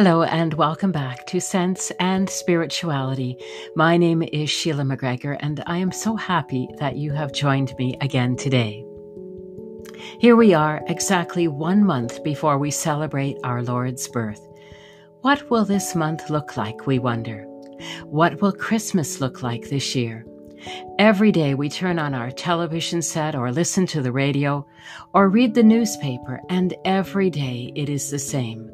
Hello, 0.00 0.22
and 0.22 0.54
welcome 0.54 0.92
back 0.92 1.26
to 1.26 1.40
Sense 1.40 1.90
and 1.98 2.30
Spirituality. 2.30 3.36
My 3.74 3.96
name 3.96 4.22
is 4.22 4.48
Sheila 4.48 4.84
McGregor, 4.84 5.36
and 5.40 5.60
I 5.66 5.78
am 5.78 5.90
so 5.90 6.14
happy 6.14 6.68
that 6.78 6.96
you 6.96 7.10
have 7.10 7.32
joined 7.32 7.76
me 7.78 7.98
again 8.00 8.36
today. 8.36 8.84
Here 10.20 10.36
we 10.36 10.54
are, 10.54 10.84
exactly 10.86 11.48
one 11.48 11.84
month 11.84 12.22
before 12.22 12.58
we 12.58 12.70
celebrate 12.70 13.38
our 13.42 13.60
Lord's 13.60 14.06
birth. 14.06 14.40
What 15.22 15.50
will 15.50 15.64
this 15.64 15.96
month 15.96 16.30
look 16.30 16.56
like, 16.56 16.86
we 16.86 17.00
wonder? 17.00 17.42
What 18.04 18.40
will 18.40 18.52
Christmas 18.52 19.20
look 19.20 19.42
like 19.42 19.68
this 19.68 19.96
year? 19.96 20.24
Every 21.00 21.32
day 21.32 21.54
we 21.54 21.68
turn 21.68 21.98
on 21.98 22.14
our 22.14 22.30
television 22.30 23.02
set 23.02 23.34
or 23.34 23.50
listen 23.50 23.84
to 23.86 24.00
the 24.00 24.12
radio 24.12 24.64
or 25.12 25.28
read 25.28 25.54
the 25.54 25.64
newspaper, 25.64 26.40
and 26.48 26.72
every 26.84 27.30
day 27.30 27.72
it 27.74 27.88
is 27.88 28.12
the 28.12 28.20
same 28.20 28.70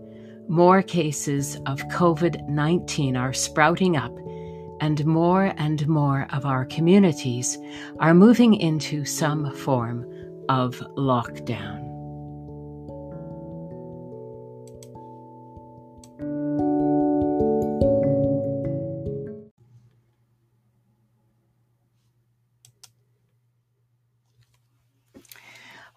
more 0.49 0.83
cases 0.83 1.57
of 1.67 1.81
COVID 1.89 2.49
19 2.49 3.17
are 3.17 3.33
sprouting 3.33 3.97
up, 3.97 4.17
and 4.81 5.05
more 5.07 5.55
and 5.57 5.87
more 5.89 6.27
of 6.31 6.45
our 6.45 6.65
communities 6.65 7.59
are 7.99 8.15
moving 8.15 8.55
into 8.55 9.05
some 9.05 9.55
form 9.55 10.05
of 10.49 10.77
lockdown. 10.97 11.85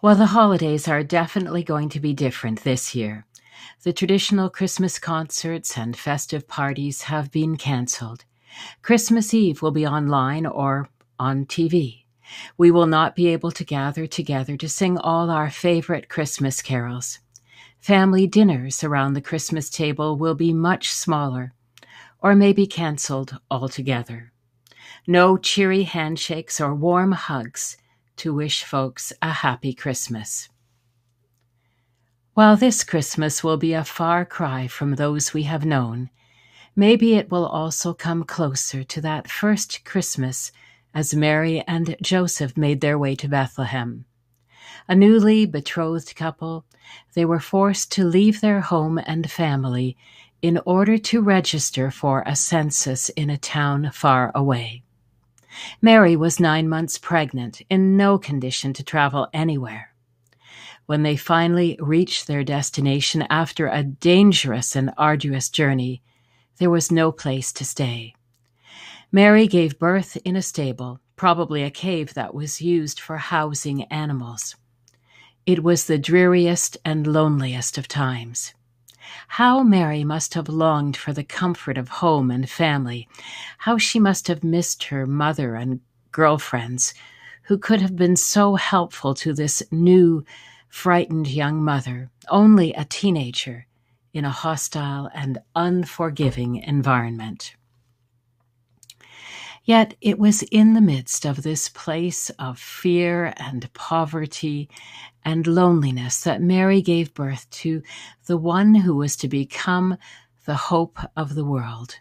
Well, 0.00 0.14
the 0.14 0.26
holidays 0.26 0.86
are 0.86 1.02
definitely 1.02 1.64
going 1.64 1.88
to 1.88 1.98
be 1.98 2.14
different 2.14 2.62
this 2.62 2.94
year. 2.94 3.26
The 3.82 3.92
traditional 3.92 4.50
Christmas 4.50 4.98
concerts 4.98 5.76
and 5.78 5.96
festive 5.96 6.48
parties 6.48 7.02
have 7.02 7.30
been 7.30 7.56
cancelled. 7.56 8.24
Christmas 8.82 9.32
Eve 9.32 9.62
will 9.62 9.70
be 9.70 9.86
online 9.86 10.46
or 10.46 10.88
on 11.18 11.46
TV. 11.46 12.04
We 12.56 12.70
will 12.70 12.86
not 12.86 13.16
be 13.16 13.28
able 13.28 13.50
to 13.52 13.64
gather 13.64 14.06
together 14.06 14.56
to 14.56 14.68
sing 14.68 14.98
all 14.98 15.30
our 15.30 15.50
favorite 15.50 16.08
Christmas 16.08 16.60
carols. 16.62 17.20
Family 17.78 18.26
dinners 18.26 18.82
around 18.82 19.14
the 19.14 19.20
Christmas 19.20 19.70
table 19.70 20.16
will 20.16 20.34
be 20.34 20.52
much 20.52 20.90
smaller, 20.90 21.54
or 22.20 22.34
may 22.34 22.52
be 22.52 22.66
cancelled 22.66 23.38
altogether. 23.50 24.32
No 25.06 25.36
cheery 25.36 25.84
handshakes 25.84 26.60
or 26.60 26.74
warm 26.74 27.12
hugs 27.12 27.76
to 28.16 28.34
wish 28.34 28.64
folks 28.64 29.12
a 29.22 29.30
happy 29.30 29.72
Christmas. 29.72 30.48
While 32.38 32.56
this 32.56 32.84
Christmas 32.84 33.42
will 33.42 33.56
be 33.56 33.72
a 33.72 33.82
far 33.82 34.24
cry 34.24 34.68
from 34.68 34.94
those 34.94 35.34
we 35.34 35.42
have 35.42 35.64
known, 35.64 36.08
maybe 36.76 37.14
it 37.14 37.32
will 37.32 37.44
also 37.44 37.92
come 37.92 38.22
closer 38.22 38.84
to 38.84 39.00
that 39.00 39.28
first 39.28 39.84
Christmas 39.84 40.52
as 40.94 41.12
Mary 41.12 41.64
and 41.66 41.96
Joseph 42.00 42.56
made 42.56 42.80
their 42.80 42.96
way 42.96 43.16
to 43.16 43.26
Bethlehem. 43.26 44.04
A 44.86 44.94
newly 44.94 45.46
betrothed 45.46 46.14
couple, 46.14 46.64
they 47.14 47.24
were 47.24 47.40
forced 47.40 47.90
to 47.94 48.04
leave 48.04 48.40
their 48.40 48.60
home 48.60 48.98
and 48.98 49.28
family 49.28 49.96
in 50.40 50.60
order 50.64 50.96
to 50.96 51.20
register 51.20 51.90
for 51.90 52.22
a 52.24 52.36
census 52.36 53.08
in 53.08 53.30
a 53.30 53.36
town 53.36 53.90
far 53.92 54.30
away. 54.32 54.84
Mary 55.82 56.14
was 56.14 56.38
nine 56.38 56.68
months 56.68 56.98
pregnant, 56.98 57.62
in 57.68 57.96
no 57.96 58.16
condition 58.16 58.72
to 58.74 58.84
travel 58.84 59.26
anywhere. 59.32 59.92
When 60.88 61.02
they 61.02 61.18
finally 61.18 61.76
reached 61.80 62.26
their 62.26 62.42
destination 62.42 63.26
after 63.28 63.66
a 63.66 63.82
dangerous 63.82 64.74
and 64.74 64.90
arduous 64.96 65.50
journey, 65.50 66.00
there 66.56 66.70
was 66.70 66.90
no 66.90 67.12
place 67.12 67.52
to 67.52 67.64
stay. 67.66 68.14
Mary 69.12 69.46
gave 69.46 69.78
birth 69.78 70.16
in 70.24 70.34
a 70.34 70.40
stable, 70.40 70.98
probably 71.14 71.62
a 71.62 71.70
cave 71.70 72.14
that 72.14 72.32
was 72.32 72.62
used 72.62 73.00
for 73.00 73.18
housing 73.18 73.82
animals. 73.92 74.56
It 75.44 75.62
was 75.62 75.84
the 75.84 75.98
dreariest 75.98 76.78
and 76.86 77.06
loneliest 77.06 77.76
of 77.76 77.86
times. 77.86 78.54
How 79.28 79.62
Mary 79.62 80.04
must 80.04 80.32
have 80.32 80.48
longed 80.48 80.96
for 80.96 81.12
the 81.12 81.22
comfort 81.22 81.76
of 81.76 81.90
home 82.00 82.30
and 82.30 82.48
family, 82.48 83.06
how 83.58 83.76
she 83.76 83.98
must 83.98 84.26
have 84.28 84.42
missed 84.42 84.84
her 84.84 85.06
mother 85.06 85.54
and 85.54 85.80
girlfriends, 86.12 86.94
who 87.42 87.58
could 87.58 87.82
have 87.82 87.94
been 87.94 88.16
so 88.16 88.54
helpful 88.54 89.12
to 89.16 89.34
this 89.34 89.62
new, 89.70 90.24
frightened 90.68 91.28
young 91.28 91.62
mother, 91.62 92.10
only 92.28 92.72
a 92.72 92.84
teenager, 92.84 93.66
in 94.12 94.24
a 94.24 94.30
hostile 94.30 95.10
and 95.14 95.38
unforgiving 95.54 96.56
environment. 96.56 97.54
Yet 99.64 99.96
it 100.00 100.18
was 100.18 100.42
in 100.44 100.72
the 100.72 100.80
midst 100.80 101.26
of 101.26 101.42
this 101.42 101.68
place 101.68 102.30
of 102.38 102.58
fear 102.58 103.34
and 103.36 103.70
poverty 103.74 104.68
and 105.24 105.46
loneliness 105.46 106.22
that 106.22 106.40
Mary 106.40 106.80
gave 106.80 107.12
birth 107.12 107.48
to 107.50 107.82
the 108.26 108.38
one 108.38 108.74
who 108.76 108.96
was 108.96 109.14
to 109.16 109.28
become 109.28 109.98
the 110.46 110.54
hope 110.54 110.98
of 111.14 111.34
the 111.34 111.44
world. 111.44 111.96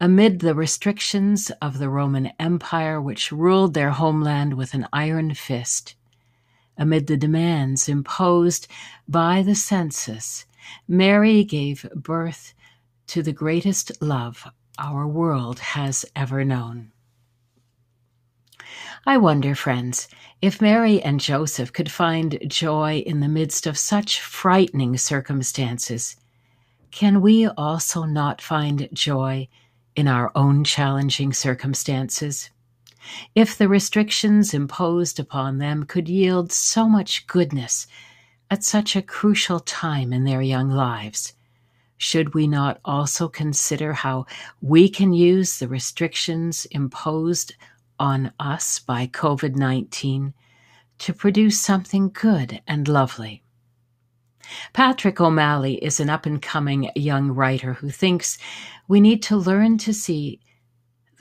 Amid 0.00 0.40
the 0.40 0.56
restrictions 0.56 1.52
of 1.62 1.78
the 1.78 1.88
Roman 1.88 2.32
Empire, 2.40 3.00
which 3.00 3.30
ruled 3.30 3.74
their 3.74 3.90
homeland 3.90 4.54
with 4.54 4.74
an 4.74 4.88
iron 4.92 5.34
fist, 5.34 5.94
amid 6.76 7.06
the 7.06 7.16
demands 7.16 7.88
imposed 7.88 8.66
by 9.08 9.42
the 9.42 9.54
census, 9.54 10.46
Mary 10.88 11.44
gave 11.44 11.88
birth 11.94 12.54
to 13.08 13.22
the 13.22 13.32
greatest 13.32 14.00
love 14.00 14.46
our 14.78 15.06
world 15.06 15.58
has 15.58 16.04
ever 16.16 16.44
known. 16.44 16.92
I 19.04 19.18
wonder, 19.18 19.54
friends, 19.54 20.08
if 20.40 20.62
Mary 20.62 21.02
and 21.02 21.20
Joseph 21.20 21.72
could 21.72 21.90
find 21.90 22.38
joy 22.46 23.02
in 23.04 23.20
the 23.20 23.28
midst 23.28 23.66
of 23.66 23.76
such 23.76 24.20
frightening 24.20 24.96
circumstances, 24.96 26.16
can 26.90 27.20
we 27.20 27.46
also 27.48 28.04
not 28.04 28.40
find 28.40 28.88
joy 28.92 29.48
in 29.96 30.06
our 30.06 30.30
own 30.34 30.62
challenging 30.62 31.32
circumstances? 31.32 32.50
If 33.34 33.56
the 33.56 33.68
restrictions 33.68 34.54
imposed 34.54 35.18
upon 35.18 35.58
them 35.58 35.84
could 35.84 36.08
yield 36.08 36.52
so 36.52 36.88
much 36.88 37.26
goodness 37.26 37.86
at 38.50 38.64
such 38.64 38.94
a 38.94 39.02
crucial 39.02 39.60
time 39.60 40.12
in 40.12 40.24
their 40.24 40.42
young 40.42 40.68
lives, 40.68 41.34
should 41.96 42.34
we 42.34 42.46
not 42.46 42.80
also 42.84 43.28
consider 43.28 43.92
how 43.92 44.26
we 44.60 44.88
can 44.88 45.12
use 45.12 45.58
the 45.58 45.68
restrictions 45.68 46.66
imposed 46.72 47.54
on 47.98 48.32
us 48.40 48.78
by 48.78 49.06
COVID 49.06 49.54
19 49.54 50.34
to 50.98 51.12
produce 51.12 51.60
something 51.60 52.10
good 52.10 52.60
and 52.66 52.88
lovely? 52.88 53.42
Patrick 54.72 55.20
O'Malley 55.20 55.74
is 55.76 56.00
an 56.00 56.10
up 56.10 56.26
and 56.26 56.42
coming 56.42 56.90
young 56.96 57.30
writer 57.30 57.74
who 57.74 57.90
thinks 57.90 58.36
we 58.88 59.00
need 59.00 59.22
to 59.22 59.36
learn 59.36 59.78
to 59.78 59.94
see 59.94 60.40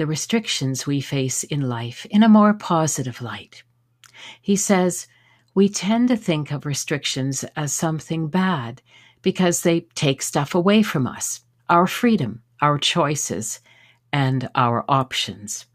the 0.01 0.07
restrictions 0.07 0.87
we 0.87 0.99
face 0.99 1.43
in 1.43 1.61
life 1.61 2.07
in 2.09 2.23
a 2.23 2.27
more 2.27 2.55
positive 2.55 3.21
light. 3.21 3.61
He 4.41 4.55
says, 4.55 5.05
We 5.53 5.69
tend 5.69 6.07
to 6.07 6.17
think 6.17 6.51
of 6.51 6.65
restrictions 6.65 7.43
as 7.55 7.71
something 7.71 8.27
bad 8.27 8.81
because 9.21 9.61
they 9.61 9.81
take 9.93 10.23
stuff 10.23 10.55
away 10.55 10.81
from 10.81 11.05
us, 11.05 11.41
our 11.69 11.85
freedom, 11.85 12.41
our 12.63 12.79
choices, 12.79 13.59
and 14.11 14.49
our 14.55 14.83
options. 14.89 15.67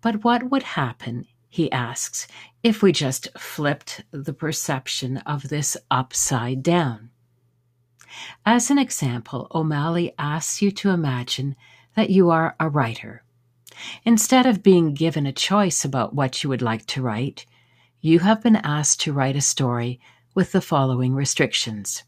But 0.00 0.22
what 0.22 0.48
would 0.52 0.62
happen, 0.62 1.26
he 1.48 1.72
asks, 1.72 2.28
if 2.62 2.84
we 2.84 2.92
just 2.92 3.36
flipped 3.36 4.04
the 4.12 4.32
perception 4.32 5.16
of 5.26 5.48
this 5.48 5.76
upside 5.90 6.62
down? 6.62 7.10
As 8.46 8.70
an 8.70 8.78
example, 8.78 9.48
O'Malley 9.52 10.14
asks 10.20 10.62
you 10.62 10.70
to 10.70 10.90
imagine 10.90 11.56
that 11.96 12.10
you 12.10 12.30
are 12.30 12.54
a 12.60 12.68
writer. 12.68 13.23
Instead 14.04 14.46
of 14.46 14.62
being 14.62 14.94
given 14.94 15.26
a 15.26 15.32
choice 15.32 15.84
about 15.84 16.14
what 16.14 16.42
you 16.42 16.50
would 16.50 16.62
like 16.62 16.86
to 16.86 17.02
write, 17.02 17.46
you 18.00 18.18
have 18.20 18.42
been 18.42 18.56
asked 18.56 19.00
to 19.00 19.12
write 19.12 19.36
a 19.36 19.40
story 19.40 20.00
with 20.34 20.52
the 20.52 20.60
following 20.60 21.14
restrictions. 21.14 22.04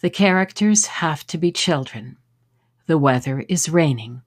The 0.00 0.10
characters 0.10 0.86
have 0.86 1.26
to 1.28 1.38
be 1.38 1.52
children. 1.52 2.16
The 2.86 2.98
weather 2.98 3.40
is 3.48 3.68
raining. 3.68 4.22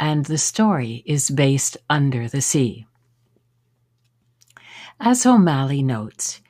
And 0.00 0.26
the 0.26 0.38
story 0.38 1.02
is 1.06 1.30
based 1.30 1.76
under 1.90 2.28
the 2.28 2.40
sea. 2.40 2.86
As 5.00 5.26
O'Malley 5.26 5.82
notes, 5.82 6.40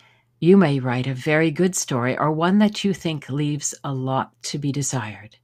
you 0.41 0.57
may 0.57 0.79
write 0.79 1.07
a 1.07 1.15
very 1.15 1.51
good 1.51 1.75
story 1.75 2.17
or 2.17 2.31
one 2.31 2.59
that 2.59 2.85
you 2.85 2.95
think 2.95 3.29
leaves 3.29 3.75
a 3.83 3.93
lot 3.93 4.33
to 4.45 4.59
be 4.59 4.71
desired. 4.71 5.37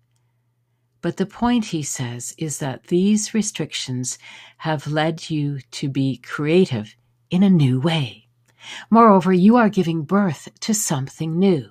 But 1.05 1.19
the 1.19 1.27
point, 1.27 1.67
he 1.67 1.83
says, 1.83 2.35
is 2.39 2.61
that 2.61 2.85
these 2.85 3.35
restrictions 3.35 4.19
have 4.56 4.87
led 4.87 5.29
you 5.29 5.61
to 5.73 5.91
be 5.91 6.17
creative 6.17 6.97
in 7.29 7.43
a 7.43 7.51
new 7.51 7.79
way. 7.79 8.29
Moreover, 8.89 9.31
you 9.31 9.56
are 9.56 9.69
giving 9.69 10.05
birth 10.05 10.49
to 10.61 10.73
something 10.73 11.39
new. 11.39 11.69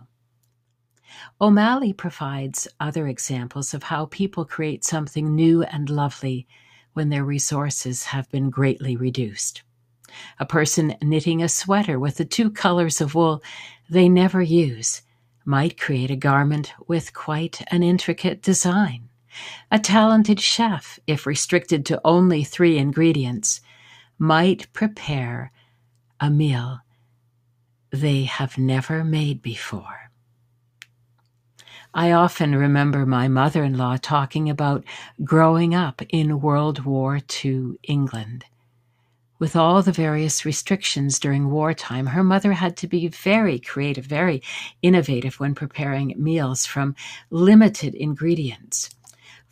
O'Malley 1.41 1.94
provides 1.94 2.68
other 2.80 3.07
examples 3.07 3.74
of 3.74 3.81
how 3.81 4.06
people 4.06 4.45
create 4.45 4.83
something 4.83 5.33
new 5.33 5.63
and 5.63 5.89
lovely 5.89 6.45
when 6.94 7.09
their 7.09 7.25
resources 7.25 8.03
have 8.03 8.30
been 8.30 8.51
greatly 8.51 8.95
reduced. 8.95 9.63
A 10.39 10.45
person 10.45 10.95
knitting 11.01 11.41
a 11.41 11.50
sweater 11.50 12.00
with 12.00 12.18
the 12.18 12.25
two 12.25 12.51
colors 12.51 13.01
of 13.01 13.15
wool 13.15 13.41
they 13.89 14.07
never 14.07 14.44
use 14.44 15.01
might 15.44 15.81
create 15.81 16.12
a 16.12 16.15
garment 16.15 16.71
with 16.88 17.15
quite 17.15 17.63
an 17.71 17.81
intricate 17.81 18.44
design. 18.44 19.09
A 19.71 19.80
talented 19.80 20.39
chef, 20.39 21.00
if 21.07 21.25
restricted 21.25 21.85
to 21.88 22.01
only 22.06 22.44
three 22.44 22.77
ingredients, 22.77 23.62
might 24.18 24.71
prepare 24.74 25.51
a 26.19 26.30
meal 26.30 26.80
they 27.91 28.24
have 28.24 28.57
never 28.57 29.03
made 29.03 29.41
before. 29.41 30.12
I 31.94 32.12
often 32.12 32.56
remember 32.56 33.06
my 33.06 33.27
mother 33.27 33.63
in 33.63 33.77
law 33.77 33.97
talking 33.97 34.50
about 34.50 34.83
growing 35.24 35.75
up 35.75 36.01
in 36.09 36.41
World 36.41 36.85
War 36.85 37.19
II 37.45 37.77
England. 37.83 38.45
With 39.38 39.56
all 39.56 39.83
the 39.83 39.91
various 39.91 40.45
restrictions 40.45 41.19
during 41.19 41.51
wartime, 41.51 42.07
her 42.07 42.24
mother 42.24 42.53
had 42.53 42.77
to 42.77 42.88
be 42.88 43.09
very 43.09 43.59
creative, 43.59 44.06
very 44.06 44.41
innovative 44.81 45.39
when 45.39 45.53
preparing 45.53 46.15
meals 46.18 46.65
from 46.65 46.95
limited 47.30 47.94
ingredients. 47.94 48.89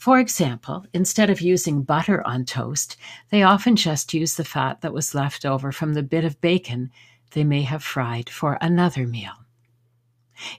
For 0.02 0.20
example, 0.20 0.88
instead 0.96 1.30
of 1.30 1.42
using 1.42 1.84
butter 1.84 2.26
on 2.26 2.46
toast, 2.46 2.98
they 3.30 3.44
often 3.44 3.76
just 3.76 4.16
use 4.16 4.34
the 4.34 4.44
fat 4.44 4.82
that 4.82 4.94
was 4.94 5.14
left 5.14 5.46
over 5.46 5.72
from 5.72 5.94
the 5.94 6.02
bit 6.02 6.26
of 6.26 6.42
bacon 6.42 6.90
they 7.34 7.44
may 7.44 7.62
have 7.62 7.84
fried 7.84 8.28
for 8.28 8.58
another 8.62 9.06
meal. 9.06 9.46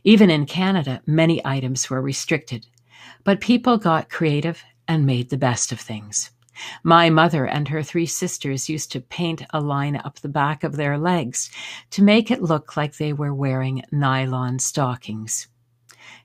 Even 0.04 0.30
in 0.30 0.46
Canada, 0.46 1.02
many 1.06 1.44
items 1.44 1.90
were 1.90 2.00
restricted, 2.00 2.68
but 3.24 3.40
people 3.40 3.78
got 3.78 4.08
creative 4.08 4.62
and 4.86 5.06
made 5.06 5.28
the 5.28 5.36
best 5.36 5.72
of 5.72 5.80
things. 5.80 6.30
My 6.84 7.10
mother 7.10 7.44
and 7.44 7.66
her 7.66 7.82
three 7.82 8.06
sisters 8.06 8.68
used 8.68 8.92
to 8.92 9.00
paint 9.00 9.42
a 9.50 9.60
line 9.60 9.96
up 9.96 10.20
the 10.20 10.28
back 10.28 10.62
of 10.62 10.76
their 10.76 10.96
legs 10.96 11.50
to 11.90 12.04
make 12.04 12.30
it 12.30 12.44
look 12.44 12.76
like 12.76 12.96
they 12.96 13.12
were 13.12 13.34
wearing 13.34 13.82
nylon 13.90 14.60
stockings. 14.60 15.48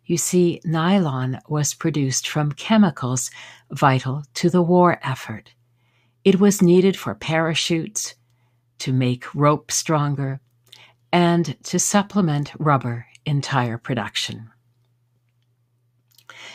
You 0.07 0.17
see, 0.17 0.61
nylon 0.63 1.41
was 1.49 1.73
produced 1.73 2.29
from 2.29 2.53
chemicals 2.53 3.29
vital 3.69 4.23
to 4.35 4.49
the 4.49 4.61
war 4.61 4.99
effort. 5.03 5.53
It 6.23 6.39
was 6.39 6.61
needed 6.61 6.95
for 6.97 7.13
parachutes, 7.13 8.15
to 8.79 8.93
make 8.93 9.35
rope 9.35 9.69
stronger, 9.69 10.39
and 11.11 11.61
to 11.65 11.77
supplement 11.77 12.53
rubber 12.57 13.05
in 13.25 13.41
tire 13.41 13.77
production. 13.77 14.49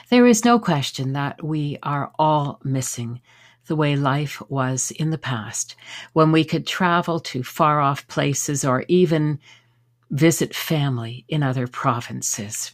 There 0.08 0.26
is 0.26 0.46
no 0.46 0.58
question 0.58 1.12
that 1.12 1.44
we 1.44 1.78
are 1.82 2.10
all 2.18 2.58
missing 2.64 3.20
the 3.66 3.76
way 3.76 3.96
life 3.96 4.42
was 4.48 4.92
in 4.92 5.10
the 5.10 5.18
past, 5.18 5.76
when 6.14 6.32
we 6.32 6.44
could 6.44 6.66
travel 6.66 7.20
to 7.20 7.42
far 7.42 7.80
off 7.80 8.08
places 8.08 8.64
or 8.64 8.86
even 8.88 9.38
visit 10.10 10.54
family 10.54 11.26
in 11.28 11.42
other 11.42 11.66
provinces. 11.66 12.72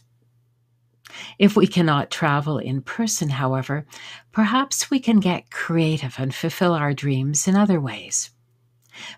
If 1.37 1.55
we 1.55 1.67
cannot 1.67 2.11
travel 2.11 2.57
in 2.57 2.81
person, 2.81 3.29
however, 3.29 3.85
perhaps 4.31 4.89
we 4.91 4.99
can 4.99 5.19
get 5.19 5.51
creative 5.51 6.15
and 6.17 6.33
fulfill 6.33 6.73
our 6.73 6.93
dreams 6.93 7.47
in 7.47 7.55
other 7.55 7.79
ways. 7.79 8.31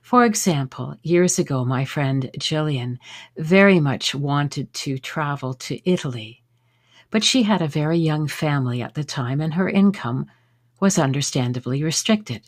For 0.01 0.25
example, 0.25 0.95
years 1.01 1.39
ago, 1.39 1.65
my 1.65 1.85
friend 1.85 2.29
Jillian 2.37 2.97
very 3.37 3.79
much 3.79 4.13
wanted 4.13 4.73
to 4.73 4.97
travel 4.97 5.53
to 5.55 5.89
Italy, 5.89 6.43
but 7.09 7.23
she 7.23 7.43
had 7.43 7.61
a 7.61 7.67
very 7.67 7.97
young 7.97 8.27
family 8.27 8.81
at 8.81 8.93
the 8.93 9.03
time 9.03 9.41
and 9.41 9.55
her 9.55 9.69
income 9.69 10.27
was 10.79 10.99
understandably 10.99 11.83
restricted. 11.83 12.41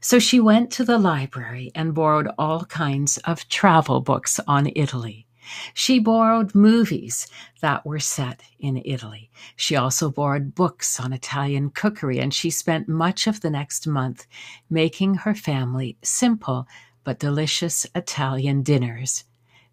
So 0.00 0.18
she 0.18 0.40
went 0.40 0.70
to 0.72 0.84
the 0.84 0.98
library 0.98 1.70
and 1.74 1.94
borrowed 1.94 2.28
all 2.38 2.64
kinds 2.64 3.18
of 3.18 3.48
travel 3.48 4.00
books 4.00 4.40
on 4.46 4.70
Italy. 4.74 5.25
She 5.74 5.98
borrowed 5.98 6.54
movies 6.54 7.26
that 7.60 7.86
were 7.86 8.00
set 8.00 8.42
in 8.58 8.82
Italy. 8.84 9.30
She 9.56 9.76
also 9.76 10.10
borrowed 10.10 10.54
books 10.54 10.98
on 10.98 11.12
Italian 11.12 11.70
cookery, 11.70 12.18
and 12.18 12.32
she 12.32 12.50
spent 12.50 12.88
much 12.88 13.26
of 13.26 13.40
the 13.40 13.50
next 13.50 13.86
month 13.86 14.26
making 14.68 15.14
her 15.16 15.34
family 15.34 15.96
simple 16.02 16.66
but 17.04 17.18
delicious 17.20 17.86
Italian 17.94 18.62
dinners, 18.62 19.24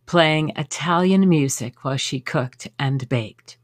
playing 0.05 0.51
Italian 0.55 1.27
music 1.27 1.83
while 1.83 1.97
she 1.97 2.19
cooked 2.19 2.67
and 2.77 3.09
baked. 3.09 3.57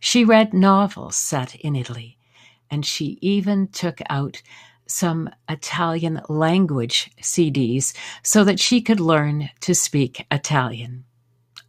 She 0.00 0.24
read 0.24 0.52
novels 0.52 1.16
set 1.16 1.54
in 1.54 1.76
Italy, 1.76 2.18
and 2.70 2.84
she 2.84 3.18
even 3.20 3.68
took 3.68 4.00
out 4.08 4.42
some 4.86 5.30
Italian 5.48 6.20
language 6.28 7.10
CDs 7.20 7.94
so 8.22 8.44
that 8.44 8.60
she 8.60 8.80
could 8.80 9.00
learn 9.00 9.50
to 9.60 9.74
speak 9.74 10.26
Italian. 10.30 11.04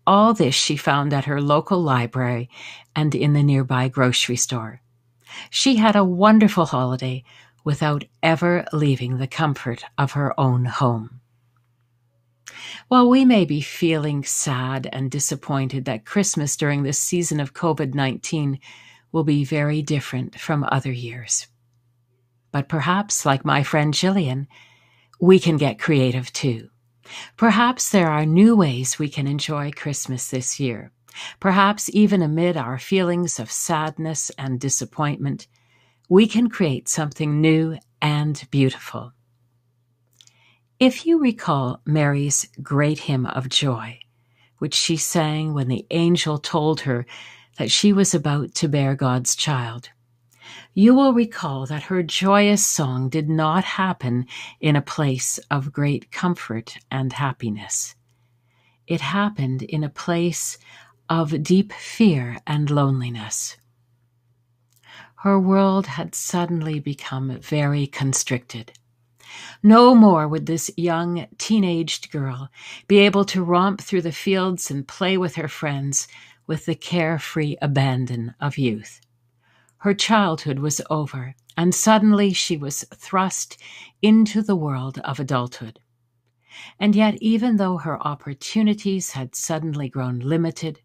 All 0.08 0.34
this 0.34 0.56
she 0.56 0.78
found 0.78 1.14
at 1.14 1.26
her 1.26 1.42
local 1.42 1.84
library 1.84 2.50
and 2.96 3.14
in 3.14 3.34
the 3.34 3.44
nearby 3.44 3.90
grocery 3.90 4.38
store. 4.38 4.82
She 5.50 5.76
had 5.76 5.98
a 5.98 6.06
wonderful 6.06 6.66
holiday 6.66 7.26
without 7.66 8.06
ever 8.24 8.64
leaving 8.72 9.18
the 9.18 9.28
comfort 9.28 9.84
of 9.98 10.14
her 10.14 10.34
own 10.40 10.64
home. 10.64 11.20
While 12.88 13.10
we 13.10 13.26
may 13.26 13.44
be 13.44 13.60
feeling 13.60 14.24
sad 14.24 14.88
and 14.94 15.12
disappointed 15.12 15.84
that 15.84 16.06
Christmas 16.06 16.56
during 16.56 16.84
this 16.84 16.98
season 16.98 17.42
of 17.42 17.54
COVID 17.54 17.94
19 17.94 18.60
will 19.12 19.26
be 19.26 19.44
very 19.44 19.82
different 19.82 20.40
from 20.40 20.66
other 20.72 20.92
years. 20.92 21.48
But 22.54 22.70
perhaps, 22.70 23.26
like 23.26 23.44
my 23.44 23.62
friend 23.62 23.94
Jillian, 23.94 24.48
we 25.20 25.38
can 25.38 25.58
get 25.58 25.80
creative 25.80 26.32
too. 26.32 26.70
Perhaps 27.36 27.90
there 27.90 28.10
are 28.10 28.26
new 28.26 28.56
ways 28.56 29.00
we 29.00 29.10
can 29.10 29.28
enjoy 29.28 29.72
Christmas 29.72 30.30
this 30.30 30.60
year. 30.60 30.92
Perhaps 31.40 31.90
even 31.94 32.22
amid 32.22 32.58
our 32.58 32.78
feelings 32.78 33.40
of 33.40 33.52
sadness 33.52 34.30
and 34.38 34.60
disappointment, 34.60 35.48
we 36.10 36.28
can 36.28 36.50
create 36.50 36.88
something 36.88 37.42
new 37.42 37.78
and 38.02 38.48
beautiful. 38.52 39.14
If 40.80 41.06
you 41.06 41.20
recall 41.20 41.82
Mary's 41.86 42.48
great 42.62 43.00
hymn 43.00 43.26
of 43.26 43.50
joy, 43.50 44.00
which 44.60 44.76
she 44.76 44.96
sang 44.96 45.54
when 45.54 45.68
the 45.68 45.86
angel 45.92 46.38
told 46.38 46.82
her 46.82 47.06
that 47.58 47.72
she 47.72 47.92
was 47.92 48.14
about 48.14 48.54
to 48.56 48.68
bear 48.68 48.96
God's 48.96 49.36
child, 49.36 49.90
you 50.74 50.94
will 50.94 51.14
recall 51.14 51.66
that 51.66 51.84
her 51.84 52.04
joyous 52.04 52.66
song 52.66 53.10
did 53.10 53.30
not 53.30 53.64
happen 53.64 54.26
in 54.60 54.76
a 54.76 54.82
place 54.82 55.40
of 55.50 55.74
great 55.74 56.12
comfort 56.12 56.78
and 56.92 57.14
happiness. 57.14 57.96
It 58.86 59.02
happened 59.02 59.64
in 59.64 59.84
a 59.84 59.90
place 59.90 60.58
of 61.10 61.44
deep 61.44 61.74
fear 61.74 62.38
and 62.46 62.70
loneliness. 62.70 63.58
Her 65.22 65.40
world 65.40 65.88
had 65.88 66.14
suddenly 66.14 66.80
become 66.80 67.40
very 67.40 67.88
constricted. 67.88 68.72
No 69.64 69.96
more 69.96 70.28
would 70.28 70.46
this 70.46 70.72
young, 70.78 71.28
teenaged 71.38 72.12
girl 72.12 72.50
be 72.88 73.00
able 73.00 73.26
to 73.26 73.44
romp 73.44 73.82
through 73.82 74.04
the 74.04 74.12
fields 74.12 74.72
and 74.72 74.88
play 74.88 75.18
with 75.18 75.36
her 75.36 75.48
friends 75.48 76.08
with 76.46 76.66
the 76.66 76.76
carefree 76.76 77.58
abandon 77.62 78.36
of 78.40 78.58
youth. 78.58 79.02
Her 79.88 79.94
childhood 79.94 80.60
was 80.60 80.82
over, 80.90 81.34
and 81.56 81.74
suddenly 81.74 82.34
she 82.34 82.58
was 82.58 82.84
thrust 82.94 83.56
into 84.02 84.42
the 84.42 84.54
world 84.54 85.00
of 85.00 85.18
adulthood. 85.18 85.80
And 86.78 86.94
yet, 86.94 87.16
even 87.22 87.56
though 87.56 87.78
her 87.78 87.98
opportunities 88.06 89.12
had 89.12 89.34
suddenly 89.34 89.88
grown 89.88 90.20
limited, 90.20 90.82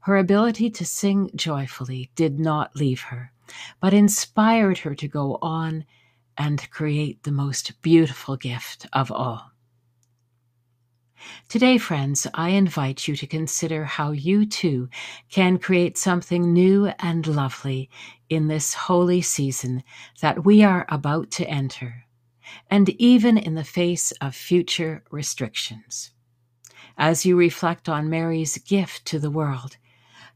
her 0.00 0.16
ability 0.16 0.68
to 0.70 0.84
sing 0.84 1.30
joyfully 1.36 2.10
did 2.16 2.40
not 2.40 2.74
leave 2.74 3.02
her, 3.02 3.30
but 3.78 3.94
inspired 3.94 4.78
her 4.78 4.96
to 4.96 5.06
go 5.06 5.38
on 5.40 5.84
and 6.36 6.68
create 6.72 7.22
the 7.22 7.30
most 7.30 7.80
beautiful 7.82 8.36
gift 8.36 8.84
of 8.92 9.12
all. 9.12 9.52
Today, 11.48 11.78
friends, 11.78 12.26
I 12.34 12.50
invite 12.50 13.06
you 13.06 13.16
to 13.16 13.26
consider 13.26 13.84
how 13.84 14.12
you 14.12 14.46
too 14.46 14.88
can 15.30 15.58
create 15.58 15.96
something 15.96 16.52
new 16.52 16.86
and 16.98 17.26
lovely 17.26 17.90
in 18.28 18.48
this 18.48 18.74
holy 18.74 19.22
season 19.22 19.82
that 20.20 20.44
we 20.44 20.62
are 20.62 20.86
about 20.88 21.30
to 21.32 21.48
enter, 21.48 22.04
and 22.70 22.88
even 23.00 23.38
in 23.38 23.54
the 23.54 23.64
face 23.64 24.12
of 24.20 24.34
future 24.34 25.04
restrictions. 25.10 26.10
As 26.96 27.26
you 27.26 27.36
reflect 27.36 27.88
on 27.88 28.10
Mary's 28.10 28.58
gift 28.58 29.04
to 29.06 29.18
the 29.18 29.30
world, 29.30 29.76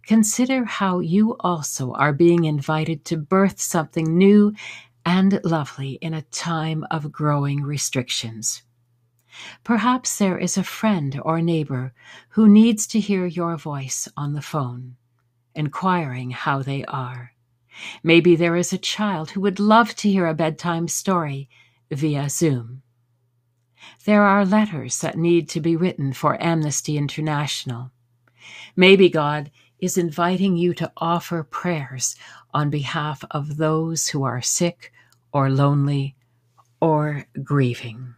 consider 0.06 0.64
how 0.64 1.00
you 1.00 1.36
also 1.40 1.92
are 1.92 2.12
being 2.12 2.44
invited 2.44 3.04
to 3.04 3.16
birth 3.16 3.60
something 3.60 4.16
new 4.16 4.52
and 5.04 5.40
lovely 5.44 5.92
in 6.02 6.14
a 6.14 6.22
time 6.22 6.84
of 6.90 7.12
growing 7.12 7.62
restrictions. 7.62 8.62
Perhaps 9.64 10.18
there 10.18 10.38
is 10.38 10.56
a 10.56 10.64
friend 10.64 11.20
or 11.24 11.40
neighbor 11.40 11.92
who 12.30 12.48
needs 12.48 12.86
to 12.88 13.00
hear 13.00 13.26
your 13.26 13.56
voice 13.56 14.08
on 14.16 14.32
the 14.34 14.42
phone. 14.42 14.96
inquiring 15.54 16.30
how 16.30 16.62
they 16.62 16.84
are. 16.84 17.32
Maybe 18.02 18.36
there 18.36 18.56
is 18.56 18.72
a 18.72 18.78
child 18.78 19.30
who 19.30 19.40
would 19.40 19.58
love 19.58 19.94
to 19.96 20.08
hear 20.10 20.26
a 20.26 20.34
bedtime 20.34 20.88
story 20.88 21.48
via 21.90 22.30
Zoom. 22.30 22.82
There 24.04 24.22
are 24.22 24.44
letters 24.44 25.00
that 25.00 25.18
need 25.18 25.48
to 25.50 25.60
be 25.60 25.76
written 25.76 26.12
for 26.12 26.40
Amnesty 26.42 26.96
International. 26.96 27.90
Maybe 28.76 29.08
God 29.08 29.50
is 29.80 29.98
inviting 29.98 30.56
you 30.56 30.74
to 30.74 30.92
offer 30.96 31.42
prayers 31.42 32.16
on 32.52 32.70
behalf 32.70 33.24
of 33.30 33.56
those 33.56 34.08
who 34.08 34.24
are 34.24 34.42
sick 34.42 34.92
or 35.32 35.50
lonely 35.50 36.16
or 36.80 37.26
grieving. 37.42 38.14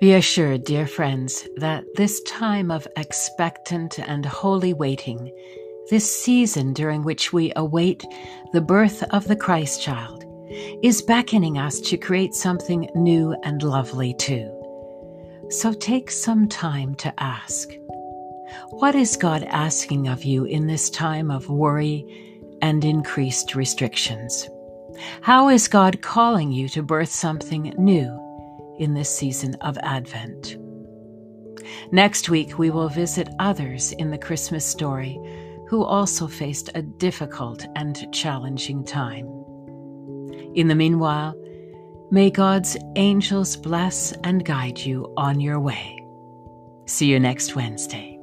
Be 0.00 0.12
assured, 0.14 0.62
dear 0.62 0.86
friends, 0.86 1.48
that 1.56 1.82
this 1.96 2.22
time 2.22 2.70
of 2.70 2.86
expectant 2.96 3.98
and 3.98 4.24
holy 4.24 4.72
waiting, 4.72 5.34
this 5.90 6.08
season 6.08 6.72
during 6.72 7.02
which 7.02 7.32
we 7.32 7.52
await 7.56 8.04
the 8.52 8.60
birth 8.60 9.02
of 9.12 9.26
the 9.26 9.34
Christ 9.34 9.82
child, 9.82 10.24
is 10.84 11.02
beckoning 11.02 11.58
us 11.58 11.80
to 11.80 11.96
create 11.96 12.32
something 12.32 12.88
new 12.94 13.34
and 13.42 13.60
lovely 13.64 14.14
too. 14.14 14.48
So 15.50 15.72
take 15.72 16.12
some 16.12 16.48
time 16.48 16.94
to 16.96 17.12
ask 17.20 17.68
What 18.70 18.94
is 18.94 19.16
God 19.16 19.42
asking 19.42 20.06
of 20.06 20.22
you 20.22 20.44
in 20.44 20.68
this 20.68 20.90
time 20.90 21.28
of 21.28 21.50
worry 21.50 22.54
and 22.62 22.84
increased 22.84 23.56
restrictions? 23.56 24.48
How 25.22 25.48
is 25.48 25.66
God 25.66 26.02
calling 26.02 26.52
you 26.52 26.68
to 26.68 26.84
birth 26.84 27.10
something 27.10 27.74
new? 27.76 28.27
In 28.78 28.94
this 28.94 29.10
season 29.10 29.54
of 29.60 29.78
Advent. 29.82 30.56
Next 31.92 32.28
week, 32.28 32.58
we 32.58 32.70
will 32.70 32.88
visit 32.88 33.28
others 33.38 33.92
in 33.92 34.10
the 34.10 34.18
Christmas 34.18 34.64
story 34.64 35.18
who 35.68 35.84
also 35.84 36.26
faced 36.26 36.70
a 36.74 36.82
difficult 36.82 37.66
and 37.76 38.12
challenging 38.12 38.84
time. 38.84 39.26
In 40.54 40.68
the 40.68 40.74
meanwhile, 40.74 41.34
may 42.10 42.30
God's 42.30 42.76
angels 42.96 43.56
bless 43.56 44.12
and 44.24 44.44
guide 44.44 44.78
you 44.78 45.12
on 45.16 45.40
your 45.40 45.60
way. 45.60 45.98
See 46.86 47.06
you 47.06 47.20
next 47.20 47.54
Wednesday. 47.54 48.17